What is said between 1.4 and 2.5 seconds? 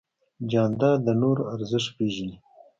ارزښت پېژني.